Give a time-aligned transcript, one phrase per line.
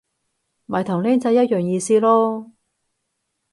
[0.65, 2.49] 咪同僆仔一樣意思囉